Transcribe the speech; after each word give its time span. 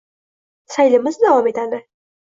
saylimiz 0.75 1.21
davom 1.25 1.51
etadi. 1.53 1.85